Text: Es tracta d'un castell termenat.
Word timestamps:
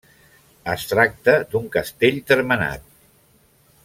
Es 0.75 0.85
tracta 0.93 1.35
d'un 1.51 1.67
castell 1.77 2.17
termenat. 2.31 2.89